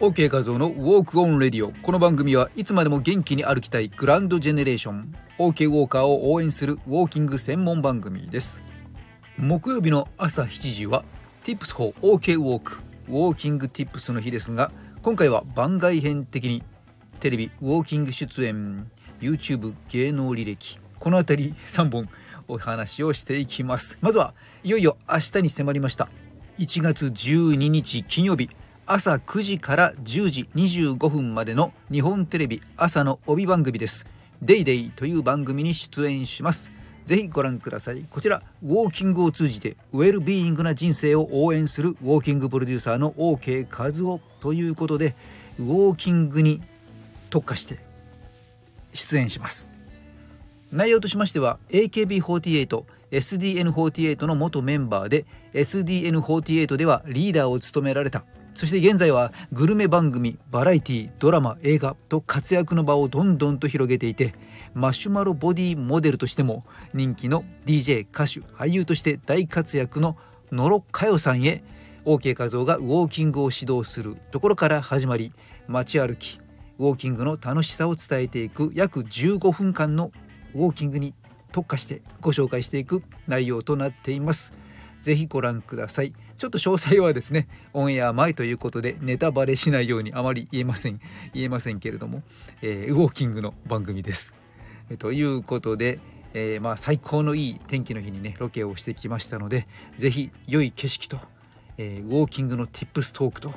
[0.00, 8.62] OK 画像のウォークオンレディオこの番組はいつまでも元気に歩きたいグランドジェネレーション OK ウォーカーを応援するウォーキング専門番組です。
[9.36, 11.04] 木曜日の朝7時は
[11.44, 12.78] Tips for OK ウォーク。
[13.08, 14.72] ウォーキング Tips の日ですが
[15.02, 16.62] 今回は番外編的に
[17.20, 18.90] テレビウォーキング出演
[19.20, 22.08] YouTube 芸能履歴この辺り3本
[22.48, 23.98] お話をしていきます。
[24.00, 24.32] まずは
[24.64, 26.08] いよいよ明日に迫りました。
[26.58, 28.48] 1月12日金曜日。
[28.92, 34.08] 朝9時から10時25分までの日本テレビ朝の帯番組です
[34.42, 36.72] 「デイデイという番組に出演します。
[37.04, 38.04] ぜひご覧ください。
[38.10, 45.14] こちらウォーキングを通じてウェルビーイングな人生を応援するウォーキングプロデューサーの OK 和夫ということで
[45.60, 46.60] ウォーキングに
[47.30, 47.78] 特化して
[48.92, 49.70] 出演します。
[50.72, 52.82] 内容としましては AKB48
[53.12, 58.24] SDN48 の元メンバーで SDN48 ではリーダーを務められた
[58.60, 64.34] そして現在はグルメ番組バラエティドラマ映画と活躍の場をどんどんと広げていて
[64.74, 70.18] マシュマロボディモデルとしても人気の DJ 歌手俳優として大活躍の
[70.52, 71.64] 野呂佳代さんへ
[72.04, 75.32] OK 画像がウォーキングを指導するところから始まり
[75.66, 76.38] 街歩き
[76.78, 80.12] ウォーキングの楽しさを伝えていく約15分間の
[80.52, 81.14] ウォーキングに
[81.50, 84.52] 特化してご紹介していく内容となっています。
[85.00, 86.12] ぜひご覧ください。
[86.40, 90.98] ちょっと詳細はですね、オンエア前ということでネタバレしないようにあまり言えません、
[91.34, 92.22] 言えませんけれども、
[92.62, 94.34] えー、ウォーキングの番組です。
[94.88, 95.98] えということで、
[96.32, 99.68] えー、まあ最高のいい天気の日にね、ロケをしてきましたので、
[99.98, 101.18] ぜひ良い景色と、
[101.76, 103.52] えー、ウォーキングの Tips トークと、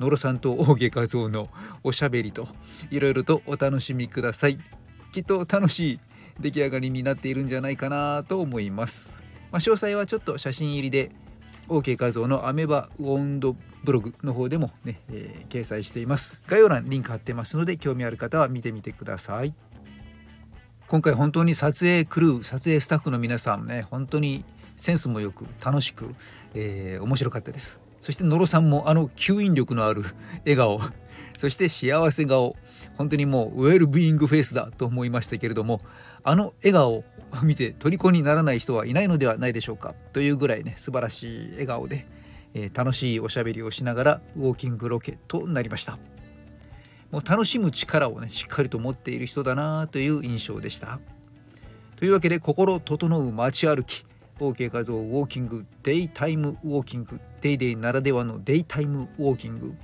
[0.00, 1.50] 野呂さんと大毛画像の
[1.84, 2.48] おしゃべりと、
[2.90, 4.58] いろいろとお楽しみください。
[5.12, 6.00] きっと楽しい
[6.40, 9.22] 出来上がりになっているんじゃないかなと思います。
[9.52, 11.12] まあ、詳細はちょっと写真入りで
[11.68, 16.42] OK 画像のアメバウォンドブログの方でもね、えー、掲載しています。
[16.46, 19.54] 概要欄リンク貼ってますので興味ある方は見てみてください。
[20.86, 24.44] 今回本当に撮影クルー撮影スタッフの皆さんね本当に
[24.76, 26.14] センスもよく楽しく、
[26.54, 27.82] えー、面白かったです。
[28.00, 30.04] そして野呂さんもあの吸引力のある
[30.40, 30.78] 笑顔
[31.36, 32.56] そして幸せ顔。
[32.96, 35.80] 本当にもうウェルビーイングフェイスだと思いましたけれども
[36.22, 37.04] あの笑顔を
[37.42, 39.94] 見て虜にならない人はいないのではないでしょうか。
[40.12, 42.06] というぐらいね素晴らしい笑顔で、
[42.54, 45.98] えー、楽しいおしゃべりをしながらウォーキングロケとなりました。
[47.10, 51.00] もう楽しむ力をねしっかりと持っている人だなという印象でした。
[51.96, 54.04] というわけで心整う街歩き。
[54.40, 57.20] OK 画像ウォーキングデイタイムウォーキング。
[57.40, 59.74] DayDay ならではのデイタイムウォーキング。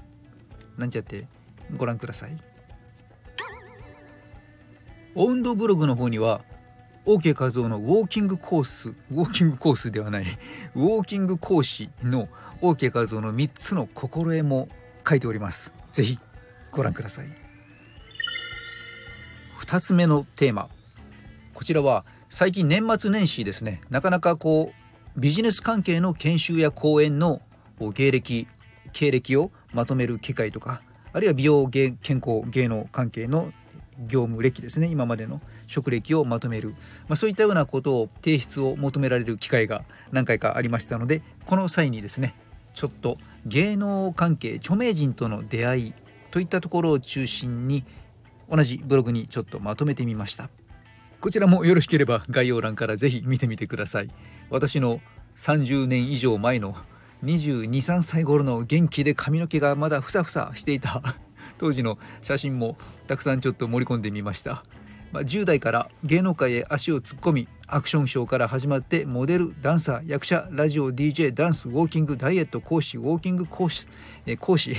[0.76, 1.26] なんちゃって
[1.76, 2.36] ご覧ください。
[5.14, 6.42] 温度ブログの方には
[7.04, 10.24] OK 画像のウォーキングコースウォーキングコースではない
[10.76, 12.28] ウォーキング講師の
[12.60, 14.68] OK 画像の3つの心得も
[15.08, 15.74] 書いております。
[15.90, 16.18] 是非
[16.70, 17.26] ご覧ください。
[19.58, 20.68] 2つ目のテーマ。
[21.54, 23.80] こちらは最近年末年始ですね。
[23.90, 24.72] なかなかこ
[25.16, 27.42] うビジネス関係の研修や講演の
[27.94, 28.46] 芸歴
[28.92, 30.82] 経歴をまとめる機会とか
[31.12, 33.52] あるいは美容健康芸能関係の
[34.06, 34.86] 業務歴ですね。
[34.86, 36.70] 今までの職歴をまとめる、
[37.08, 42.34] まあ、そういったようなことを提出を求められる機会が何回かありましたのでこの際にですね
[42.72, 45.94] ちょっと芸能関係著名人との出会い
[46.30, 47.84] といったところを中心に
[48.48, 50.48] 同じブログにちょっとまとめてみました。
[51.20, 54.10] こちらもよろしければ概要欄から是非見てみてください。
[54.48, 55.00] 私の
[55.36, 56.74] 30年以上前の
[57.24, 61.02] 223歳頃の元気で髪の毛がまだふさふさしていた。
[61.58, 62.76] 当時の写真も
[63.06, 64.62] たくさんちょっと盛り込んでみました、
[65.12, 73.88] まあ、10代から芸能界へ足を突っ込みアクションショーから始まってモデルダンサー役者ラジオ DJ ダンスウォーキングダイエット講師ウォーキング講師、
[74.24, 74.74] え講師。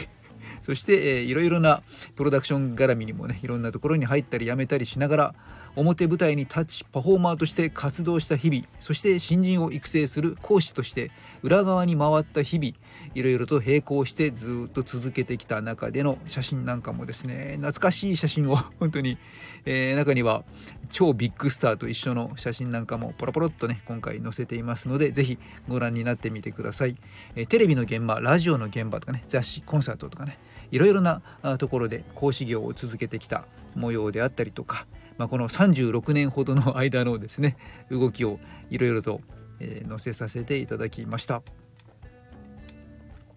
[0.63, 1.83] そして、えー、いろいろな
[2.15, 5.35] プロダクション絡みにもねいろんなところに入ったり辞めたりしながら
[5.75, 11.11] 表舞台に立ちパフォーマーとして活動した日々そして新人を育成する講師として
[11.43, 12.73] 裏側に回った日々
[13.15, 19.17] いろいろと並行してずっと続けてきた中での写真なんかもですね懐かしい写真を本当に、
[19.65, 20.43] えー、中には
[20.89, 26.95] 超ビッグスターと一緒の写真なんかもポロポロっとね今回載せていますので是非ご覧になってみてください、
[27.35, 30.37] えー、テレビの現場ラジオの現場とかね雑誌コンサートとかね
[30.71, 31.21] いろいろな
[31.57, 33.45] ところで講師業を続けてきた
[33.75, 34.85] 模様であったりとか
[35.17, 37.55] まあ、この36年ほどの間のですね
[37.91, 38.39] 動きを
[38.71, 39.21] いろいろと、
[39.61, 41.43] えー、載せさせていただきました。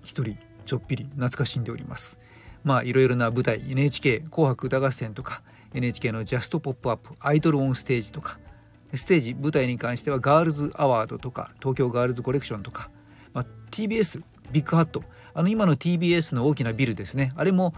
[0.03, 2.19] 一人ちょっぴり懐かしんでおります。
[2.65, 5.43] まあいろいろな舞台 NHK 紅白歌合戦とか
[5.75, 8.39] NHK のジャストポップアップアイドルオンステージとか
[8.95, 12.91] ステージ舞台に関してはガールズアワードとか東京ガールズコレクションとか、
[13.35, 15.03] まあ、TBS ビッグハット
[15.35, 17.33] あの今の TBS の大きなビルですね。
[17.37, 17.75] あれも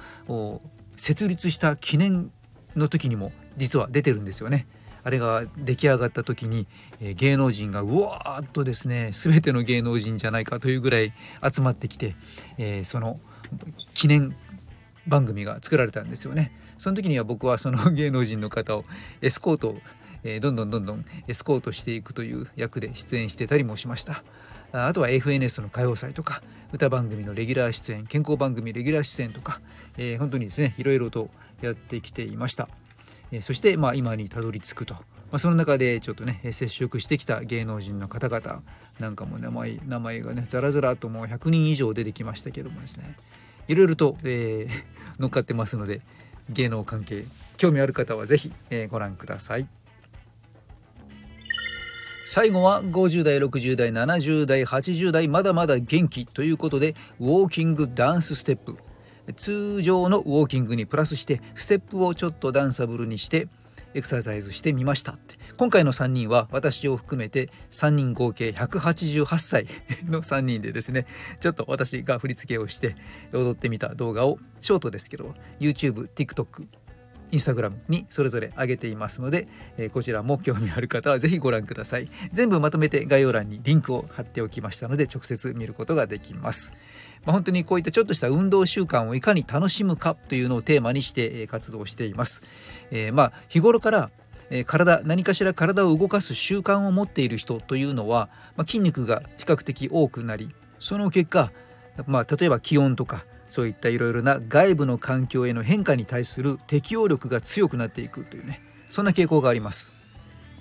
[0.97, 2.31] 設立した記念
[2.77, 4.67] の時にも実は出てるんですよね。
[5.07, 6.67] あれが出来上がった時に、
[7.01, 11.13] え、芸能人がうわーっとですね全ての芸能人じゃないかというぐらい
[11.49, 12.17] 集まってきて、
[12.59, 13.21] え、その
[13.95, 14.35] 記念
[15.07, 16.51] 番組が作られたんですよね。
[16.77, 18.83] その時には僕はその 芸能人の方を
[19.23, 19.77] エスコート
[20.25, 24.25] え、どんどんどんどんエスコートしていくという役で出演してたりもしました
[24.73, 26.43] あとは FNS の歌謡祭とか
[26.73, 29.61] 歌番組のレギュラー出演健康番組レギュラー出演とか、
[29.97, 31.31] えー、本当にですねいろいろと
[31.63, 32.69] やってきていました、
[33.33, 35.01] え、そして、まあ、今にたどり着くと、ま
[35.33, 38.63] あ、その中でちょっとね接触してきた芸能人の方々
[39.01, 43.17] なんかも名前名前がねザラザラともう100人以上出てきましたけどもですね。
[43.69, 44.85] いろいろと、えー、
[45.21, 46.01] 乗っかってますので
[46.51, 47.25] 芸能関係
[47.57, 49.67] 興味ある方は是非、えー、ご覧ください。
[52.29, 58.77] 最後は50代60代70代80代まだまだ元気ということでウォーキングダンスステップ。
[59.35, 63.49] 通常のウォーキングにプラスしてステップをちょっとダンサブルにして
[63.95, 65.37] エクササイズしてみましたって。
[65.57, 69.67] 今回の3人は私を含めて3人合計188歳
[70.05, 71.07] の3人でですね
[71.41, 72.95] ちょっと私が振り付けをして
[73.33, 76.67] 踊ってみた動画をショートですけど YouTube、TikTok
[77.33, 82.09] インスタグラムにそれぞれ上げていますので、えー、こちらも興味ある方は是非ご覧ください。
[82.33, 86.73] 全部まとめて概要欄にリンクを貼っておきましたので直接見ることができます、
[87.25, 92.43] まあ、本当にこういったちょっとした運動習慣をいかに楽しむかというのをテーマにして活動しています、
[92.91, 94.11] えー、まあ日頃から
[94.67, 101.51] 体何かしら体を動かす習慣を持っている人というのは、まあ、筋肉が比較的多くなりその結果、
[102.07, 109.93] まあ、例えば気温とかそういったいろいろな外部の環境への変化に対する適応力が強くなっていくというねそんな傾向があります。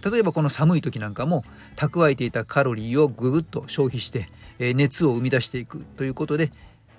[0.04, 1.44] 例えばこの寒い時なんかも
[1.76, 4.30] 蓄えていたカロリーをぐぐっと消費して、
[4.60, 6.52] え熱を生み出していくということで、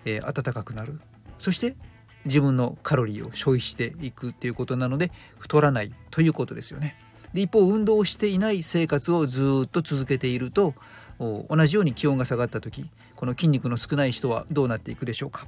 [0.05, 1.01] え暖かくなる。
[1.39, 1.77] そして
[2.25, 6.97] 自分のカロリーを消費していくっていうことなので太らないということですよね。
[7.33, 10.75] で一方運動をしていない生活をずっと続けていると
[11.19, 15.47] 同じように気温が下がった時この筋肉の少ない人はどうなっていくでしょうか。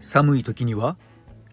[0.00, 0.96] 寒い時には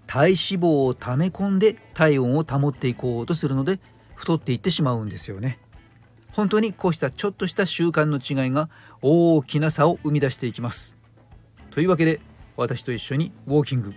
[0.07, 3.79] 体脂肪を溜め込んで体温を保っていこうとするので
[4.15, 5.59] 太っていってしまうんですよね。
[6.33, 8.69] 本当にこうしたちょっとした習慣の違いが
[9.01, 10.97] 大きな差を生み出していきます。
[11.71, 12.21] というわけで
[12.55, 13.93] 私と一緒にウォーキング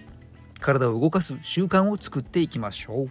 [0.58, 3.10] 体を動かす習慣を作っていきましょう。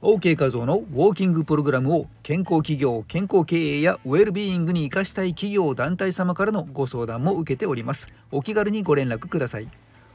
[0.00, 8.06] OK 画像のウォーキングプログラムを健康企業健康経営やウェルビーイングに生かしたい企業団体様からのご相談も受けております。
[8.30, 9.68] お気軽にご連絡ください。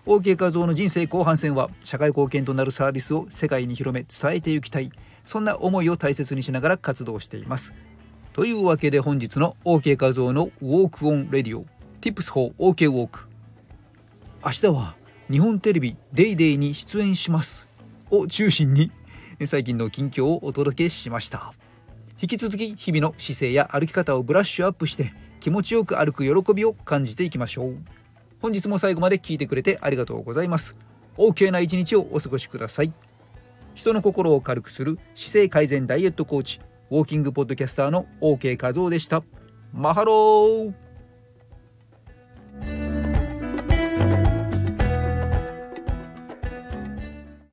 [0.06, 4.90] OK 画像の人生後半戦は社会貢献となるサービスを世界に広め伝えていきたい。
[5.26, 7.74] そんな思いを大切にしながら活動しています。
[8.32, 11.66] というわけで本日の OK 画像のウォークオンレディオ。
[12.00, 13.28] Tips for OK ウォーク。
[14.46, 14.96] 明日は
[15.30, 17.68] 日本テレビデイデイに出演します。
[18.10, 18.92] を中心に
[19.46, 21.54] 最近の近況をお届けしました。
[22.22, 27.78] 引き続き日々の姿勢や歩き方をブラッシュアップして気持ちよく歩く喜びを感じていきましょう。
[28.42, 30.76] 本日も最後まで聞いてくれてありがとうございます。
[31.18, 32.94] OK な一日をお過ごしください。
[33.74, 39.24] 人の心を軽くする姿勢改善ダイエットコーチウォーキングポッドキャスターの OK 画像でした。
[39.74, 40.83] マハロー。